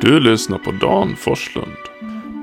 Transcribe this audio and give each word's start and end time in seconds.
Du 0.00 0.20
lyssnar 0.20 0.58
på 0.58 0.70
Dan 0.70 1.16
Forslund. 1.16 1.76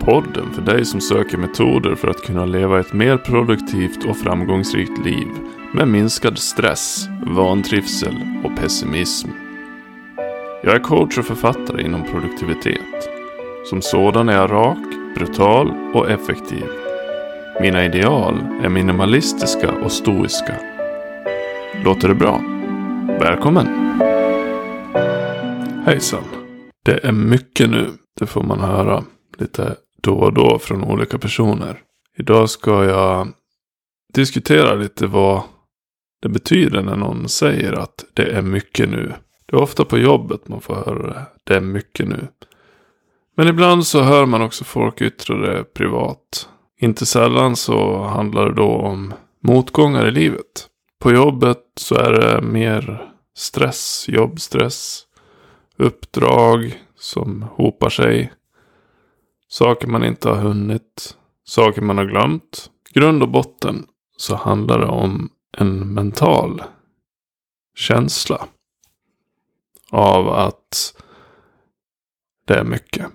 Podden 0.05 0.54
för 0.54 0.62
dig 0.62 0.85
som 0.85 1.01
söker 1.01 1.38
metoder 1.38 1.96
för 1.96 2.08
att 2.08 2.25
kunna 2.25 2.46
leva 2.46 2.79
ett 2.79 2.93
mer 2.93 3.17
produktivt 3.17 4.05
och 4.05 4.17
framgångsrikt 4.17 5.05
liv 5.05 5.27
med 5.73 5.87
minskad 5.87 6.37
stress, 6.37 7.07
vantrivsel 7.25 8.15
och 8.43 8.55
pessimism. 8.55 9.29
Jag 10.63 10.75
är 10.75 10.79
coach 10.79 11.17
och 11.17 11.25
författare 11.25 11.83
inom 11.83 12.03
produktivitet. 12.03 13.09
Som 13.65 13.81
sådan 13.81 14.29
är 14.29 14.33
jag 14.33 14.51
rak, 14.51 15.15
brutal 15.15 15.71
och 15.93 16.09
effektiv. 16.09 16.65
Mina 17.61 17.85
ideal 17.85 18.35
är 18.63 18.69
minimalistiska 18.69 19.71
och 19.71 19.91
stoiska. 19.91 20.55
Låter 21.83 22.07
det 22.07 22.15
bra? 22.15 22.41
Välkommen! 23.19 23.88
Hejsan! 25.86 26.23
Det 26.86 27.06
är 27.07 27.11
mycket 27.11 27.69
nu. 27.69 27.87
Det 28.20 28.25
får 28.25 28.43
man 28.43 28.60
höra 28.60 29.04
lite 29.37 29.75
då 30.01 30.14
och 30.14 30.33
då 30.33 30.60
från 30.60 30.83
olika 30.83 31.18
personer. 31.18 31.82
Idag 32.18 32.50
ska 32.50 32.86
jag 32.86 33.28
diskutera 34.14 34.76
lite 34.76 35.08
vad 35.08 35.42
det 36.22 36.30
betyder 36.30 36.82
när 36.82 36.96
någon 36.96 37.30
säger 37.30 37.73
att 37.73 38.06
det 38.14 38.23
är 38.23 38.42
mycket 38.42 38.90
nu. 38.90 39.14
Det 39.46 39.56
är 39.56 39.62
ofta 39.62 39.86
på 39.86 39.98
jobbet 39.98 40.48
man 40.48 40.62
får 40.62 40.76
höra 40.76 41.08
det. 41.14 41.26
Det 41.44 41.56
är 41.56 41.62
mycket 41.62 42.08
nu. 42.08 42.28
Men 43.38 43.48
ibland 43.48 43.88
så 43.88 44.02
hör 44.02 44.26
man 44.26 44.42
också 44.42 44.64
folk 44.64 45.02
yttra 45.02 45.38
det 45.38 45.64
privat. 45.64 46.50
Inte 46.82 47.06
sällan 47.06 47.56
så 47.56 48.04
handlar 48.04 48.46
det 48.46 48.56
då 48.56 48.70
om 48.70 49.14
motgångar 49.44 50.08
i 50.08 50.12
livet. 50.12 50.68
På 51.00 51.12
jobbet 51.12 51.64
så 51.80 51.96
är 51.96 52.12
det 52.12 52.42
mer 52.42 53.12
stress, 53.38 54.06
jobbstress, 54.08 55.06
uppdrag 55.80 56.84
som 56.96 57.42
hopar 57.42 57.90
sig. 57.90 58.34
Saker 59.48 59.88
man 59.88 60.03
inte 60.03 60.30
har 60.30 60.36
hunnit, 60.36 61.17
saker 61.44 61.81
man 61.81 61.98
har 61.98 62.06
glömt. 62.06 62.70
Grund 62.94 63.23
och 63.23 63.30
botten 63.30 63.88
så 64.18 64.36
handlar 64.36 64.80
det 64.80 64.86
om 64.86 65.30
en 65.58 65.94
mental 65.94 66.64
känsla 67.76 68.48
av 69.90 70.30
att 70.30 70.95
det 72.46 72.53
är 72.53 72.64
mycket. 72.64 73.08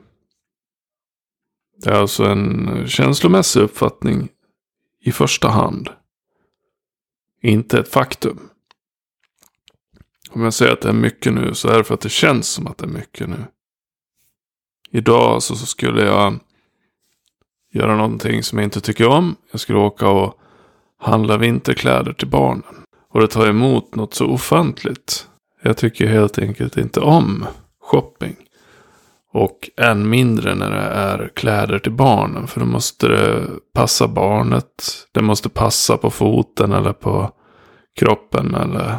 Det 1.76 1.90
är 1.90 1.94
alltså 1.94 2.24
en 2.24 2.84
känslomässig 2.88 3.60
uppfattning 3.60 4.28
i 5.00 5.12
första 5.12 5.48
hand. 5.48 5.88
Inte 7.42 7.78
ett 7.78 7.88
faktum. 7.88 8.48
Om 10.34 10.42
jag 10.42 10.54
säger 10.54 10.72
att 10.72 10.80
det 10.80 10.88
är 10.88 10.92
mycket 10.92 11.32
nu 11.32 11.54
så 11.54 11.68
är 11.68 11.78
det 11.78 11.84
för 11.84 11.94
att 11.94 12.00
det 12.00 12.08
känns 12.08 12.48
som 12.48 12.66
att 12.66 12.78
det 12.78 12.84
är 12.84 12.88
mycket 12.88 13.28
nu. 13.28 13.44
Idag 14.90 15.42
så, 15.42 15.56
så 15.56 15.66
skulle 15.66 16.04
jag 16.04 16.38
göra 17.72 17.96
någonting 17.96 18.42
som 18.42 18.58
jag 18.58 18.66
inte 18.66 18.80
tycker 18.80 19.08
om. 19.08 19.36
Jag 19.50 19.60
skulle 19.60 19.78
åka 19.78 20.08
och 20.08 20.38
handla 21.00 21.36
vinterkläder 21.36 22.12
till 22.12 22.28
barnen. 22.28 22.84
Och 23.10 23.20
det 23.20 23.28
tar 23.28 23.46
emot 23.46 23.94
något 23.94 24.14
så 24.14 24.26
ofantligt. 24.26 25.28
Jag 25.62 25.76
tycker 25.76 26.06
helt 26.06 26.38
enkelt 26.38 26.76
inte 26.76 27.00
om 27.00 27.46
shopping. 27.80 28.36
Och 29.32 29.70
än 29.76 30.08
mindre 30.08 30.54
när 30.54 30.70
det 30.70 30.76
är 30.76 31.30
kläder 31.34 31.78
till 31.78 31.92
barnen. 31.92 32.46
För 32.46 32.60
då 32.60 32.66
måste 32.66 33.08
det 33.08 33.46
passa 33.74 34.08
barnet. 34.08 35.06
Det 35.12 35.22
måste 35.22 35.48
passa 35.48 35.96
på 35.96 36.10
foten 36.10 36.72
eller 36.72 36.92
på 36.92 37.30
kroppen 37.98 38.54
eller 38.54 38.98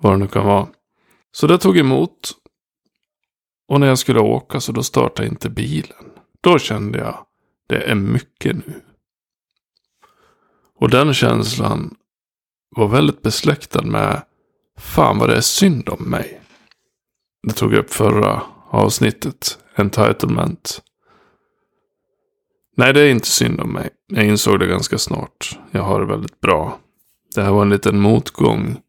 vad 0.00 0.12
det 0.12 0.16
nu 0.16 0.28
kan 0.28 0.46
vara. 0.46 0.68
Så 1.32 1.46
det 1.46 1.58
tog 1.58 1.78
emot. 1.78 2.32
Och 3.68 3.80
när 3.80 3.86
jag 3.86 3.98
skulle 3.98 4.20
åka 4.20 4.60
så 4.60 4.72
då 4.72 4.82
startade 4.82 5.28
inte 5.28 5.50
bilen. 5.50 6.10
Då 6.40 6.58
kände 6.58 6.98
jag, 6.98 7.26
det 7.68 7.90
är 7.90 7.94
mycket 7.94 8.56
nu. 8.56 8.80
Och 10.76 10.90
den 10.90 11.14
känslan 11.14 11.94
var 12.76 12.88
väldigt 12.88 13.22
besläktad 13.22 13.82
med, 13.82 14.22
fan 14.78 15.18
vad 15.18 15.28
det 15.28 15.36
är 15.36 15.40
synd 15.40 15.88
om 15.88 16.10
mig. 16.10 16.40
Det 17.42 17.52
tog 17.52 17.72
jag 17.72 17.78
upp 17.78 17.90
förra 17.90 18.42
avsnittet, 18.70 19.58
entitlement. 19.74 20.82
Nej, 22.76 22.92
det 22.92 23.00
är 23.00 23.10
inte 23.10 23.26
synd 23.26 23.60
om 23.60 23.72
mig. 23.72 23.90
Jag 24.06 24.26
insåg 24.26 24.58
det 24.58 24.66
ganska 24.66 24.98
snart. 24.98 25.58
Jag 25.70 25.82
har 25.82 26.00
det 26.00 26.06
väldigt 26.06 26.40
bra. 26.40 26.78
Det 27.34 27.42
här 27.42 27.52
var 27.52 27.62
en 27.62 27.70
liten 27.70 28.00
motgång 28.00 28.80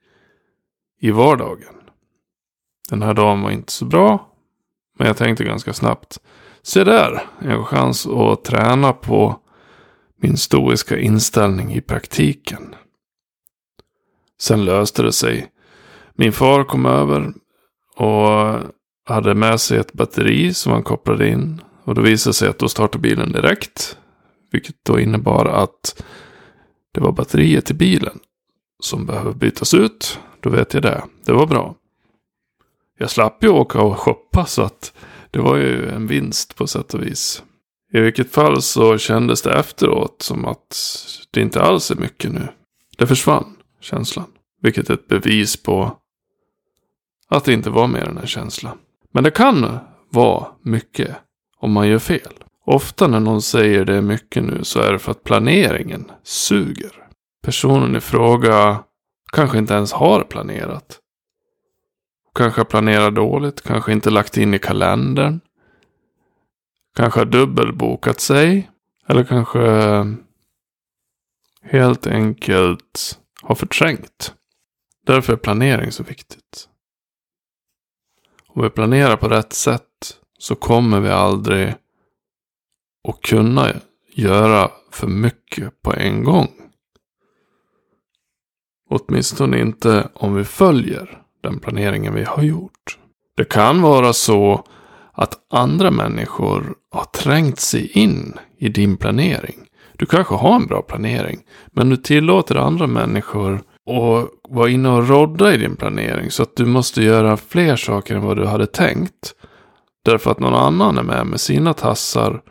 i 1.02 1.12
vardagen. 1.12 1.76
Den 2.90 3.02
här 3.02 3.14
dagen 3.14 3.42
var 3.42 3.52
inte 3.52 3.72
så 3.72 3.86
bra. 3.86 4.28
Men 4.98 5.08
jag 5.08 5.18
tänkte 5.18 5.44
ganska 5.44 5.74
snabbt. 5.74 6.20
Se 6.62 6.84
där, 6.84 7.22
en 7.40 7.66
chans 7.66 8.08
att 8.08 8.44
träna 8.44 8.94
på 8.94 9.40
min 10.22 10.38
stoiska 10.38 11.00
inställning 11.00 11.74
i 11.74 11.82
praktiken. 11.82 12.76
Sen 14.40 14.66
löste 14.66 15.04
det 15.04 15.14
sig. 15.14 15.52
Min 16.16 16.34
far 16.34 16.64
kom 16.64 16.86
över 16.86 17.34
och 17.96 18.60
hade 19.06 19.36
med 19.36 19.62
sig 19.62 19.78
ett 19.78 19.94
batteri 19.94 20.54
som 20.54 20.72
han 20.72 20.84
kopplade 20.84 21.30
in. 21.30 21.62
Och 21.84 21.96
det 21.96 22.02
visade 22.02 22.34
sig 22.34 22.50
att 22.50 22.60
då 22.60 22.68
startade 22.68 23.02
bilen 23.02 23.32
direkt. 23.32 23.98
Vilket 24.52 24.76
då 24.86 25.00
innebar 25.00 25.46
att 25.46 26.04
det 26.94 27.02
var 27.02 27.12
batteriet 27.12 27.72
i 27.72 27.74
bilen 27.74 28.20
som 28.80 29.06
behöver 29.06 29.34
bytas 29.34 29.74
ut. 29.74 30.20
Då 30.42 30.50
vet 30.50 30.74
jag 30.74 30.84
det. 30.84 31.04
Det 31.26 31.34
var 31.34 31.48
bra. 31.48 31.76
Jag 32.98 33.10
slapp 33.10 33.44
ju 33.44 33.50
åka 33.50 33.82
och 33.82 34.00
shoppa 34.00 34.46
så 34.46 34.62
att 34.62 34.94
det 35.32 35.40
var 35.40 35.58
ju 35.58 35.90
en 35.90 36.08
vinst 36.08 36.56
på 36.56 36.68
sätt 36.68 36.94
och 36.94 37.04
vis. 37.04 37.44
I 37.94 38.00
vilket 38.00 38.32
fall 38.32 38.62
så 38.62 38.98
kändes 38.98 39.42
det 39.42 39.54
efteråt 39.54 40.22
som 40.22 40.46
att 40.46 40.78
det 41.32 41.42
inte 41.42 41.62
alls 41.62 41.92
är 41.92 41.96
mycket 41.96 42.32
nu. 42.32 42.48
Det 42.98 43.08
försvann, 43.08 43.56
känslan. 43.80 44.26
Vilket 44.62 44.90
är 44.90 44.94
ett 44.94 45.08
bevis 45.08 45.64
på 45.64 45.98
att 47.28 47.46
det 47.46 47.54
inte 47.54 47.70
var 47.70 47.88
mer 47.88 48.04
än 48.04 48.18
en 48.18 48.28
känsla. 48.28 48.78
Men 49.14 49.24
det 49.24 49.32
kan 49.32 49.78
vara 50.10 50.48
mycket 50.62 51.16
om 51.58 51.72
man 51.72 51.88
gör 51.88 52.00
fel. 52.00 52.34
Ofta 52.66 53.08
när 53.08 53.20
någon 53.20 53.42
säger 53.42 53.86
det 53.86 53.96
är 53.96 54.02
mycket 54.02 54.44
nu 54.44 54.64
så 54.64 54.80
är 54.80 54.94
det 54.94 55.00
för 55.00 55.12
att 55.12 55.24
planeringen 55.24 56.12
suger. 56.24 56.92
Personen 57.44 57.96
i 57.96 58.00
fråga 58.00 58.84
kanske 59.32 59.58
inte 59.58 59.74
ens 59.74 59.94
har 59.94 60.24
planerat. 60.24 61.00
Kanske 62.36 62.60
har 62.60 62.66
planerat 62.66 63.16
dåligt, 63.16 63.62
kanske 63.62 63.92
inte 63.92 64.10
lagt 64.10 64.38
in 64.38 64.54
i 64.54 64.60
kalendern. 64.60 65.40
Kanske 66.96 67.20
har 67.20 67.26
dubbelbokat 67.26 68.20
sig. 68.20 68.72
Eller 69.08 69.24
kanske 69.24 69.62
helt 71.62 72.08
enkelt 72.08 73.20
har 73.42 73.56
förträngt. 73.56 74.34
Därför 75.06 75.34
är 75.34 75.38
planering 75.38 75.92
så 75.92 76.04
viktigt. 76.04 76.70
Om 78.48 78.64
vi 78.64 78.70
planerar 78.70 79.18
på 79.18 79.28
rätt 79.30 79.54
sätt 79.54 80.18
så 80.38 80.56
kommer 80.56 81.00
vi 81.00 81.10
aldrig 81.10 81.76
att 83.08 83.22
kunna 83.22 83.68
göra 84.14 84.72
för 84.92 85.08
mycket 85.08 85.82
på 85.82 85.94
en 85.94 86.24
gång. 86.24 86.71
Åtminstone 88.92 89.60
inte 89.60 90.08
om 90.14 90.36
vi 90.36 90.44
följer 90.44 91.22
den 91.44 91.60
planeringen 91.60 92.14
vi 92.14 92.24
har 92.24 92.44
gjort. 92.44 92.98
Det 93.38 93.44
kan 93.50 93.82
vara 93.82 94.14
så 94.14 94.66
att 95.14 95.34
andra 95.54 95.92
människor 95.92 96.74
har 96.92 97.06
trängt 97.06 97.60
sig 97.60 97.92
in 97.92 98.34
i 98.58 98.70
din 98.70 98.98
planering. 98.98 99.60
Du 99.98 100.06
kanske 100.06 100.36
har 100.36 100.56
en 100.56 100.68
bra 100.68 100.82
planering, 100.82 101.40
men 101.72 101.90
du 101.90 101.98
tillåter 101.98 102.56
andra 102.56 102.88
människor 102.88 103.54
att 103.56 104.30
vara 104.50 104.70
inne 104.70 104.90
och 104.90 105.08
rodda 105.10 105.54
i 105.54 105.58
din 105.58 105.76
planering. 105.76 106.32
Så 106.32 106.44
att 106.44 106.56
du 106.56 106.66
måste 106.66 107.04
göra 107.04 107.38
fler 107.38 107.76
saker 107.76 108.16
än 108.16 108.26
vad 108.26 108.38
du 108.38 108.46
hade 108.46 108.68
tänkt. 108.68 109.34
Därför 110.06 110.32
att 110.32 110.40
någon 110.40 110.56
annan 110.56 110.98
är 110.98 111.04
med 111.04 111.28
med 111.28 111.40
sina 111.40 111.74
tassar 111.74 112.42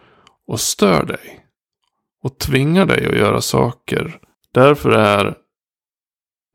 och 0.47 0.61
stör 0.61 1.05
dig. 1.05 1.41
Och 2.25 2.39
tvingar 2.39 2.87
dig 2.87 3.07
att 3.07 3.19
göra 3.19 3.41
saker. 3.41 4.19
Därför 4.55 4.91
är 4.91 5.35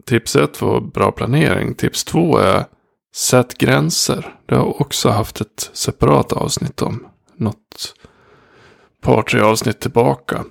tips 0.06 0.36
ett 0.36 0.62
var 0.62 0.82
bra 0.82 1.12
planering. 1.12 1.74
Tips 1.74 2.04
två 2.04 2.38
är 2.38 2.66
sätt 3.16 3.58
gränser. 3.58 4.36
Det 4.46 4.56
har 4.56 4.62
jag 4.62 4.82
också 4.82 5.10
haft 5.10 5.42
ett 5.42 5.70
separat 5.74 6.34
avsnitt 6.34 6.82
om. 6.82 7.08
Något 7.38 7.96
par, 9.02 9.22
tre 9.22 9.42
avsnitt 9.42 9.80
tillbaka. 9.80 10.44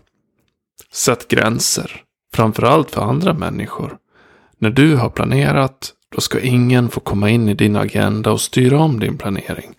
Sätt 0.93 1.29
gränser. 1.29 2.03
Framförallt 2.35 2.91
för 2.91 3.03
andra 3.03 3.35
människor. 3.35 3.97
När 4.59 4.71
du 4.71 4.97
har 4.97 5.11
planerat, 5.11 5.93
då 6.15 6.21
ska 6.21 6.41
ingen 6.41 6.89
få 6.89 7.00
komma 7.00 7.31
in 7.31 7.49
i 7.49 7.55
din 7.55 7.77
agenda 7.77 8.33
och 8.33 8.41
styra 8.41 8.79
om 8.79 9.00
din 9.00 9.19
planering. 9.19 9.75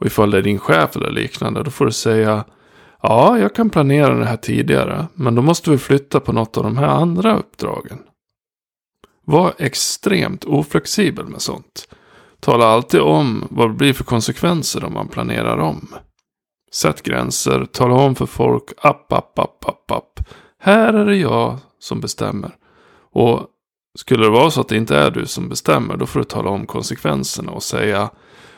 Och 0.00 0.06
ifall 0.06 0.30
det 0.30 0.38
är 0.38 0.42
din 0.42 0.58
chef 0.58 0.96
eller 0.96 1.10
liknande, 1.10 1.62
då 1.62 1.70
får 1.70 1.86
du 1.86 1.92
säga 1.92 2.44
Ja, 3.02 3.38
jag 3.38 3.54
kan 3.54 3.70
planera 3.70 4.14
det 4.14 4.24
här 4.24 4.36
tidigare, 4.36 5.06
men 5.14 5.34
då 5.34 5.42
måste 5.42 5.70
vi 5.70 5.78
flytta 5.78 6.20
på 6.20 6.32
något 6.32 6.56
av 6.56 6.64
de 6.64 6.76
här 6.76 6.86
andra 6.86 7.36
uppdragen. 7.36 7.98
Var 9.24 9.54
extremt 9.58 10.44
oflexibel 10.44 11.26
med 11.26 11.42
sånt. 11.42 11.88
Tala 12.40 12.66
alltid 12.66 13.00
om 13.00 13.44
vad 13.50 13.70
det 13.70 13.74
blir 13.74 13.92
för 13.92 14.04
konsekvenser 14.04 14.84
om 14.84 14.92
man 14.92 15.08
planerar 15.08 15.58
om. 15.58 15.88
Sätt 16.72 17.02
gränser, 17.02 17.64
tala 17.64 17.94
om 17.94 18.14
för 18.14 18.26
folk, 18.26 18.64
app, 18.78 19.12
app, 19.12 19.38
app, 19.38 19.64
app, 19.64 19.90
app. 19.90 20.20
Här 20.60 20.94
är 20.94 21.06
det 21.06 21.16
jag 21.16 21.58
som 21.78 22.00
bestämmer. 22.00 22.56
Och 23.12 23.46
skulle 23.98 24.24
det 24.24 24.30
vara 24.30 24.50
så 24.50 24.60
att 24.60 24.68
det 24.68 24.76
inte 24.76 24.96
är 24.96 25.10
du 25.10 25.26
som 25.26 25.48
bestämmer, 25.48 25.96
då 25.96 26.06
får 26.06 26.20
du 26.20 26.24
tala 26.24 26.50
om 26.50 26.66
konsekvenserna 26.66 27.52
och 27.52 27.62
säga 27.62 28.10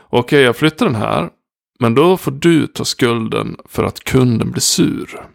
okej, 0.03 0.19
okay, 0.19 0.41
jag 0.41 0.57
flyttar 0.57 0.87
den 0.87 0.95
här, 0.95 1.31
men 1.79 1.95
då 1.95 2.17
får 2.17 2.31
du 2.31 2.67
ta 2.67 2.85
skulden 2.85 3.57
för 3.65 3.85
att 3.85 4.05
kunden 4.05 4.51
blir 4.51 4.61
sur. 4.61 5.27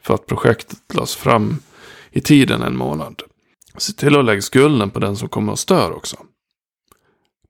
För 0.00 0.14
att 0.14 0.26
projektet 0.26 0.94
lades 0.94 1.16
fram 1.16 1.58
i 2.10 2.20
tiden 2.20 2.62
en 2.62 2.76
månad. 2.76 3.22
Se 3.78 3.92
till 3.92 4.16
att 4.16 4.24
lägga 4.24 4.42
skulden 4.42 4.90
på 4.90 4.98
den 4.98 5.16
som 5.16 5.28
kommer 5.28 5.52
och 5.52 5.58
stör 5.58 5.92
också. 5.92 6.16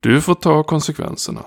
Du 0.01 0.21
får 0.21 0.35
ta 0.35 0.63
konsekvenserna. 0.63 1.45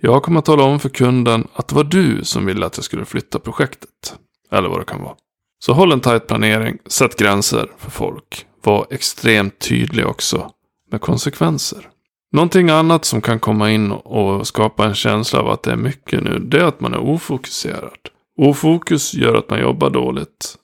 Jag 0.00 0.22
kommer 0.22 0.38
att 0.38 0.44
tala 0.44 0.62
om 0.62 0.80
för 0.80 0.88
kunden 0.88 1.48
att 1.54 1.68
det 1.68 1.74
var 1.74 1.84
du 1.84 2.24
som 2.24 2.46
ville 2.46 2.66
att 2.66 2.76
jag 2.76 2.84
skulle 2.84 3.04
flytta 3.04 3.38
projektet. 3.38 4.18
Eller 4.52 4.68
vad 4.68 4.80
det 4.80 4.84
kan 4.84 5.02
vara. 5.02 5.14
Så 5.58 5.72
håll 5.72 5.92
en 5.92 6.00
tight 6.00 6.26
planering, 6.26 6.78
sätt 6.86 7.18
gränser 7.18 7.70
för 7.78 7.90
folk. 7.90 8.46
Var 8.62 8.86
extremt 8.90 9.58
tydlig 9.58 10.06
också 10.06 10.50
med 10.90 11.00
konsekvenser. 11.00 11.88
Någonting 12.32 12.70
annat 12.70 13.04
som 13.04 13.20
kan 13.20 13.40
komma 13.40 13.70
in 13.70 13.92
och 13.92 14.46
skapa 14.46 14.84
en 14.84 14.94
känsla 14.94 15.40
av 15.40 15.48
att 15.48 15.62
det 15.62 15.72
är 15.72 15.76
mycket 15.76 16.24
nu, 16.24 16.38
det 16.38 16.60
är 16.60 16.64
att 16.64 16.80
man 16.80 16.94
är 16.94 16.98
ofokuserad. 16.98 17.98
Ofokus 18.38 19.14
gör 19.14 19.34
att 19.34 19.50
man 19.50 19.60
jobbar 19.60 19.90
dåligt. 19.90 20.56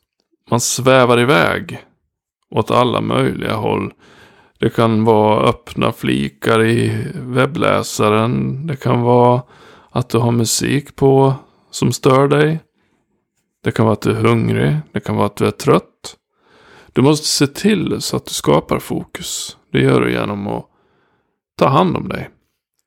Man 0.50 0.60
svävar 0.60 1.20
iväg 1.20 1.80
åt 2.52 2.70
alla 2.70 3.00
möjliga 3.00 3.54
håll. 3.54 3.92
Det 4.58 4.70
kan 4.70 5.04
vara 5.04 5.48
öppna 5.48 5.92
flikar 5.92 6.64
i 6.64 7.06
webbläsaren. 7.14 8.66
Det 8.66 8.76
kan 8.76 9.02
vara 9.02 9.42
att 9.90 10.08
du 10.08 10.18
har 10.18 10.32
musik 10.32 10.96
på 10.96 11.34
som 11.70 11.92
stör 11.92 12.28
dig. 12.28 12.60
Det 13.64 13.70
kan 13.70 13.84
vara 13.86 13.92
att 13.92 14.02
du 14.02 14.10
är 14.10 14.22
hungrig. 14.22 14.76
Det 14.92 15.00
kan 15.00 15.16
vara 15.16 15.26
att 15.26 15.36
du 15.36 15.46
är 15.46 15.50
trött. 15.50 16.16
Du 16.92 17.02
måste 17.02 17.26
se 17.26 17.46
till 17.46 17.96
så 18.00 18.16
att 18.16 18.26
du 18.26 18.32
skapar 18.32 18.78
fokus. 18.78 19.56
Det 19.72 19.80
gör 19.80 20.00
du 20.00 20.12
genom 20.12 20.46
att 20.46 20.66
ta 21.58 21.68
hand 21.68 21.96
om 21.96 22.08
dig. 22.08 22.30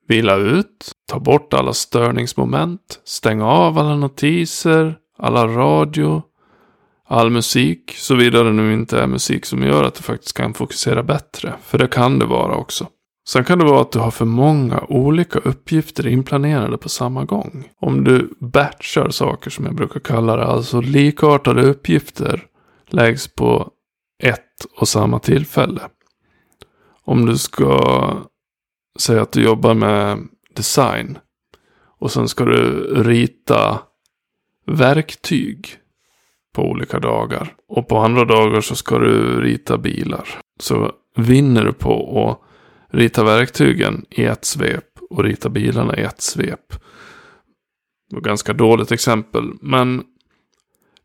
Vila 0.08 0.36
ut, 0.36 0.92
ta 1.08 1.18
bort 1.18 1.54
alla 1.54 1.72
störningsmoment, 1.72 3.00
Stäng 3.04 3.42
av 3.42 3.78
alla 3.78 3.96
notiser, 3.96 4.98
alla 5.18 5.46
radio, 5.46 6.22
all 7.06 7.30
musik, 7.30 7.94
såvida 7.96 8.42
det 8.42 8.52
nu 8.52 8.72
inte 8.72 9.00
är 9.00 9.06
musik 9.06 9.46
som 9.46 9.62
gör 9.62 9.84
att 9.84 9.94
du 9.94 10.02
faktiskt 10.02 10.36
kan 10.36 10.54
fokusera 10.54 11.02
bättre. 11.02 11.54
För 11.62 11.78
det 11.78 11.88
kan 11.88 12.18
det 12.18 12.26
vara 12.26 12.56
också. 12.56 12.86
Sen 13.28 13.44
kan 13.44 13.58
det 13.58 13.64
vara 13.64 13.80
att 13.80 13.92
du 13.92 13.98
har 13.98 14.10
för 14.10 14.24
många 14.24 14.84
olika 14.88 15.38
uppgifter 15.38 16.06
inplanerade 16.06 16.78
på 16.78 16.88
samma 16.88 17.24
gång. 17.24 17.68
Om 17.80 18.04
du 18.04 18.34
batchar 18.40 19.10
saker 19.10 19.50
som 19.50 19.64
jag 19.64 19.74
brukar 19.74 20.00
kalla 20.00 20.36
det, 20.36 20.44
alltså 20.46 20.80
likartade 20.80 21.62
uppgifter 21.62 22.46
läggs 22.86 23.28
på 23.28 23.70
ett 24.22 24.66
och 24.76 24.88
samma 24.88 25.18
tillfälle. 25.18 25.80
Om 27.04 27.26
du 27.26 27.38
ska 27.38 28.12
säga 28.98 29.22
att 29.22 29.32
du 29.32 29.42
jobbar 29.42 29.74
med 29.74 30.18
design 30.54 31.18
och 31.98 32.12
sen 32.12 32.28
ska 32.28 32.44
du 32.44 32.86
rita 33.02 33.80
verktyg 34.66 35.78
på 36.56 36.62
olika 36.62 36.98
dagar. 36.98 37.54
Och 37.68 37.88
på 37.88 37.98
andra 37.98 38.24
dagar 38.24 38.60
så 38.60 38.76
ska 38.76 38.98
du 38.98 39.40
rita 39.40 39.78
bilar. 39.78 40.28
Så 40.60 40.92
vinner 41.16 41.64
du 41.64 41.72
på 41.72 42.22
att 42.28 42.40
rita 42.96 43.24
verktygen 43.24 44.04
i 44.10 44.24
ett 44.24 44.44
svep 44.44 44.84
och 45.10 45.24
rita 45.24 45.48
bilarna 45.48 45.96
i 45.96 46.02
ett 46.02 46.20
svep. 46.20 46.72
Det 48.10 48.16
var 48.16 48.20
ganska 48.20 48.52
dåligt 48.52 48.92
exempel, 48.92 49.52
men 49.60 50.02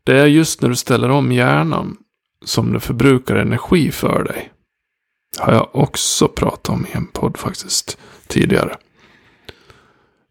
det 0.04 0.18
är 0.18 0.26
just 0.26 0.62
när 0.62 0.68
du 0.68 0.76
ställer 0.76 1.10
om 1.10 1.32
hjärnan 1.32 1.96
som 2.44 2.72
det 2.72 2.80
förbrukar 2.80 3.36
energi 3.36 3.90
för 3.90 4.24
dig. 4.24 4.52
Det 5.36 5.44
Har 5.44 5.52
jag 5.52 5.68
också 5.72 6.28
pratat 6.28 6.68
om 6.68 6.86
i 6.86 6.96
en 6.96 7.06
podd 7.06 7.36
faktiskt 7.36 7.98
tidigare. 8.26 8.76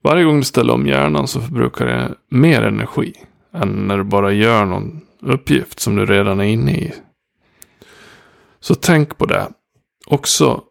Varje 0.03 0.23
gång 0.23 0.37
du 0.37 0.43
ställer 0.43 0.73
om 0.73 0.87
hjärnan 0.87 1.27
så 1.27 1.41
förbrukar 1.41 1.85
det 1.85 2.15
mer 2.29 2.61
energi 2.61 3.13
än 3.53 3.87
när 3.87 3.97
du 3.97 4.03
bara 4.03 4.31
gör 4.31 4.65
någon 4.65 5.01
uppgift 5.21 5.79
som 5.79 5.95
du 5.95 6.05
redan 6.05 6.39
är 6.39 6.43
inne 6.45 6.71
i. 6.71 6.93
Så 8.59 8.75
tänk 8.75 9.17
på 9.17 9.25
det. 9.25 9.47
Också 10.05 10.63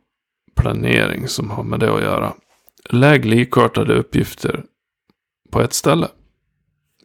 planering 0.57 1.29
som 1.29 1.51
har 1.51 1.63
med 1.63 1.81
det 1.81 1.95
att 1.95 2.03
göra. 2.03 2.33
Lägg 2.91 3.25
likartade 3.25 3.95
uppgifter 3.95 4.65
på 5.51 5.61
ett 5.61 5.73
ställe. 5.73 6.09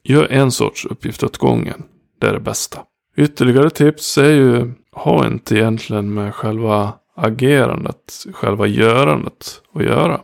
Gör 0.04 0.27
en 0.31 0.51
sorts 0.51 0.86
uppgift 0.86 1.24
åt 1.24 1.38
gången. 1.38 1.83
Det 2.19 2.27
är 2.27 2.33
det 2.33 2.39
bästa. 2.39 2.80
Ytterligare 3.18 3.69
tips 3.69 4.18
är 4.18 4.31
ju, 4.31 4.74
ha 4.92 5.27
inte 5.27 5.56
egentligen 5.56 6.13
med 6.13 6.36
själva 6.36 6.94
agerandet, 7.16 8.25
själva 8.33 8.68
görandet 8.68 9.62
att 9.74 9.83
göra. 9.83 10.22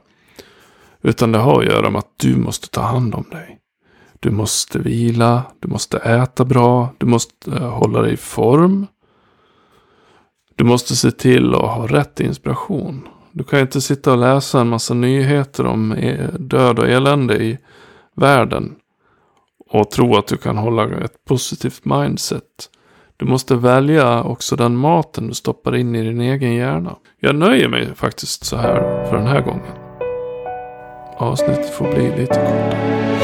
Utan 1.02 1.32
det 1.32 1.38
har 1.38 1.60
att 1.60 1.68
göra 1.68 1.90
med 1.90 2.00
att 2.00 2.14
du 2.18 2.36
måste 2.36 2.70
ta 2.70 2.82
hand 2.82 3.16
om 3.16 3.26
dig. 3.32 3.61
Du 4.24 4.32
måste 4.32 4.80
vila, 4.80 5.44
du 5.60 5.68
måste 5.68 5.98
äta 5.98 6.46
bra, 6.46 6.90
du 6.98 7.06
måste 7.06 7.52
eh, 7.52 7.70
hålla 7.70 8.02
dig 8.02 8.14
i 8.14 8.18
form. 8.18 8.88
Du 10.56 10.64
måste 10.64 10.96
se 10.96 11.12
till 11.12 11.56
att 11.56 11.62
ha 11.62 11.88
rätt 11.88 12.20
inspiration. 12.20 13.08
Du 13.32 13.44
kan 13.44 13.60
inte 13.60 13.82
sitta 13.82 14.12
och 14.12 14.18
läsa 14.18 14.62
en 14.62 14.68
massa 14.68 14.94
nyheter 14.94 15.66
om 15.66 15.92
eh, 15.92 16.34
död 16.34 16.80
och 16.80 16.90
elände 16.90 17.44
i 17.44 17.58
världen. 18.16 18.76
Och 19.70 19.92
tro 19.92 20.18
att 20.18 20.28
du 20.28 20.38
kan 20.38 20.58
hålla 20.58 20.84
ett 20.84 21.26
positivt 21.26 21.86
mindset. 21.86 22.70
Du 23.18 23.26
måste 23.26 23.56
välja 23.56 24.24
också 24.24 24.56
den 24.56 24.76
maten 24.76 25.28
du 25.28 25.34
stoppar 25.34 25.76
in 25.76 25.96
i 25.96 26.04
din 26.04 26.22
egen 26.22 26.54
hjärna. 26.54 26.96
Jag 27.20 27.36
nöjer 27.36 27.68
mig 27.68 27.96
faktiskt 27.96 28.46
så 28.46 28.58
här 28.58 29.06
för 29.06 29.18
den 29.18 29.28
här 29.28 29.42
gången. 29.42 29.78
Avsnittet 31.18 31.70
får 31.70 31.92
bli 31.92 32.18
lite 32.18 32.34
kortare. 32.34 33.21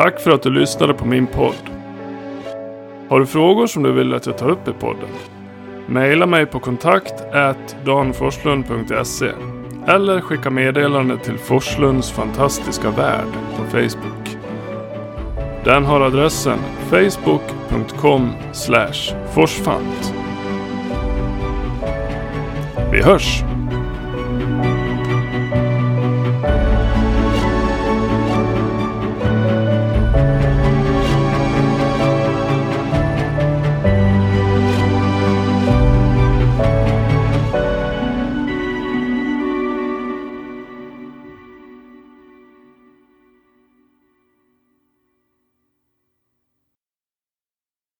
Tack 0.00 0.20
för 0.20 0.30
att 0.30 0.42
du 0.42 0.50
lyssnade 0.50 0.94
på 0.94 1.06
min 1.06 1.26
podd. 1.26 1.70
Har 3.08 3.20
du 3.20 3.26
frågor 3.26 3.66
som 3.66 3.82
du 3.82 3.92
vill 3.92 4.14
att 4.14 4.26
jag 4.26 4.38
tar 4.38 4.50
upp 4.50 4.68
i 4.68 4.72
podden? 4.72 5.08
Maila 5.86 6.26
mig 6.26 6.46
på 6.46 6.58
kontakt 6.60 7.14
danforslund.se 7.84 9.30
eller 9.86 10.20
skicka 10.20 10.50
meddelande 10.50 11.18
till 11.18 11.38
Forslunds 11.38 12.10
fantastiska 12.10 12.90
värld 12.90 13.32
på 13.56 13.64
Facebook. 13.64 14.36
Den 15.64 15.84
har 15.84 16.00
adressen 16.00 16.58
facebook.com 16.90 18.32
forsfant. 19.34 20.14
Vi 22.92 23.02
hörs! 23.02 23.49